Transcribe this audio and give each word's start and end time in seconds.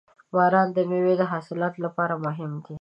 •باران 0.33 0.67
د 0.73 0.77
میوو 0.89 1.19
د 1.21 1.23
حاصلاتو 1.31 1.79
لپاره 1.85 2.13
مهم 2.25 2.51
دی. 2.63 2.69